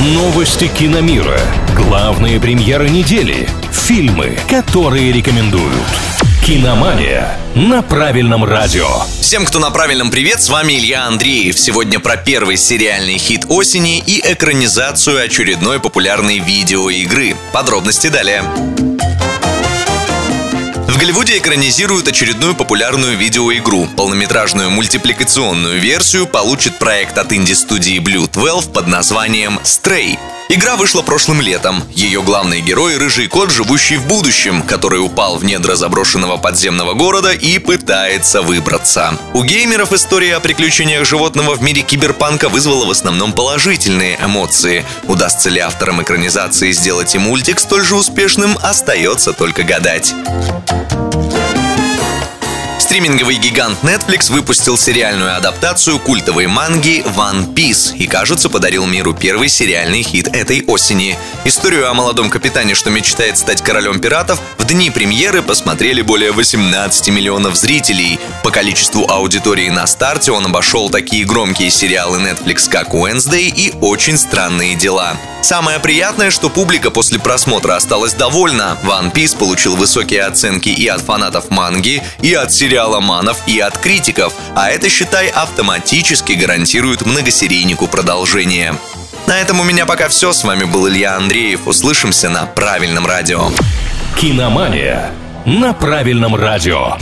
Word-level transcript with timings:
Новости 0.00 0.68
киномира. 0.68 1.40
Главные 1.74 2.38
премьеры 2.38 2.88
недели. 2.88 3.48
Фильмы, 3.72 4.38
которые 4.48 5.10
рекомендуют. 5.10 5.74
Киномания 6.46 7.36
на 7.56 7.82
правильном 7.82 8.44
радио. 8.44 8.86
Всем, 9.20 9.44
кто 9.44 9.58
на 9.58 9.70
правильном 9.72 10.12
привет, 10.12 10.40
с 10.40 10.50
вами 10.50 10.74
Илья 10.74 11.06
Андреев. 11.06 11.58
Сегодня 11.58 11.98
про 11.98 12.16
первый 12.16 12.56
сериальный 12.56 13.18
хит 13.18 13.46
осени 13.48 13.98
и 13.98 14.20
экранизацию 14.24 15.20
очередной 15.20 15.80
популярной 15.80 16.38
видеоигры. 16.38 17.34
Подробности 17.52 18.06
далее. 18.06 18.44
Голливуде 20.98 21.38
экранизируют 21.38 22.08
очередную 22.08 22.56
популярную 22.56 23.16
видеоигру. 23.16 23.86
Полнометражную 23.96 24.68
мультипликационную 24.70 25.78
версию 25.78 26.26
получит 26.26 26.76
проект 26.80 27.18
от 27.18 27.32
инди-студии 27.32 28.00
Blue 28.00 28.28
12 28.28 28.72
под 28.72 28.88
названием 28.88 29.60
Stray. 29.62 30.18
Игра 30.48 30.76
вышла 30.76 31.02
прошлым 31.02 31.40
летом. 31.40 31.84
Ее 31.94 32.22
главный 32.22 32.62
герой— 32.62 32.96
рыжий 32.98 33.28
кот, 33.28 33.52
живущий 33.52 33.96
в 33.98 34.06
будущем, 34.06 34.62
который 34.62 34.98
упал 34.98 35.36
в 35.36 35.44
недра 35.44 35.76
заброшенного 35.76 36.38
подземного 36.38 36.94
города 36.94 37.32
и 37.32 37.58
пытается 37.58 38.40
выбраться. 38.42 39.16
У 39.34 39.44
геймеров 39.44 39.92
история 39.92 40.36
о 40.36 40.40
приключениях 40.40 41.06
животного 41.06 41.54
в 41.54 41.62
мире 41.62 41.82
киберпанка 41.82 42.48
вызвала 42.48 42.86
в 42.86 42.90
основном 42.90 43.34
положительные 43.34 44.18
эмоции. 44.24 44.84
Удастся 45.04 45.50
ли 45.50 45.60
авторам 45.60 46.02
экранизации 46.02 46.72
сделать 46.72 47.14
и 47.14 47.18
мультик 47.18 47.60
столь 47.60 47.84
же 47.84 47.94
успешным, 47.94 48.58
остается 48.62 49.34
только 49.34 49.64
гадать. 49.64 50.14
Стриминговый 52.88 53.36
гигант 53.36 53.80
Netflix 53.82 54.32
выпустил 54.32 54.78
сериальную 54.78 55.36
адаптацию 55.36 55.98
культовой 55.98 56.46
манги 56.46 57.04
One 57.04 57.52
Piece 57.52 57.94
и, 57.94 58.06
кажется, 58.06 58.48
подарил 58.48 58.86
миру 58.86 59.12
первый 59.12 59.50
сериальный 59.50 60.02
хит 60.02 60.28
этой 60.28 60.64
осени. 60.64 61.18
Историю 61.44 61.90
о 61.90 61.92
молодом 61.92 62.30
капитане, 62.30 62.74
что 62.74 62.88
мечтает 62.88 63.36
стать 63.36 63.60
королем 63.60 64.00
пиратов, 64.00 64.40
в 64.56 64.64
дни 64.64 64.88
премьеры 64.88 65.42
посмотрели 65.42 66.00
более 66.00 66.32
18 66.32 67.10
миллионов 67.10 67.56
зрителей. 67.56 68.18
По 68.42 68.50
количеству 68.50 69.06
аудитории 69.06 69.68
на 69.68 69.86
старте 69.86 70.32
он 70.32 70.46
обошел 70.46 70.88
такие 70.88 71.26
громкие 71.26 71.68
сериалы 71.68 72.20
Netflix, 72.20 72.70
как 72.70 72.94
Wednesday 72.94 73.52
и 73.54 73.74
«Очень 73.82 74.16
странные 74.16 74.76
дела». 74.76 75.14
Самое 75.40 75.78
приятное, 75.78 76.30
что 76.30 76.50
публика 76.50 76.90
после 76.90 77.18
просмотра 77.18 77.76
осталась 77.76 78.12
довольна. 78.12 78.78
One 78.84 79.12
Piece 79.12 79.36
получил 79.36 79.76
высокие 79.76 80.22
оценки 80.24 80.68
и 80.68 80.86
от 80.88 81.00
фанатов 81.00 81.50
манги, 81.50 82.02
и 82.20 82.34
от 82.34 82.52
сериала 82.52 83.00
манов, 83.00 83.38
и 83.46 83.58
от 83.60 83.78
критиков, 83.78 84.34
а 84.54 84.70
это, 84.70 84.88
считай, 84.88 85.28
автоматически 85.28 86.32
гарантирует 86.32 87.06
многосерийнику 87.06 87.86
продолжение. 87.86 88.74
На 89.26 89.38
этом 89.38 89.60
у 89.60 89.64
меня 89.64 89.84
пока 89.84 90.08
все. 90.08 90.32
С 90.32 90.42
вами 90.42 90.64
был 90.64 90.88
Илья 90.88 91.16
Андреев. 91.16 91.66
Услышимся 91.66 92.30
на 92.30 92.46
правильном 92.46 93.06
радио. 93.06 93.50
Киномания 94.16 95.10
на 95.44 95.72
правильном 95.74 96.34
радио. 96.34 96.96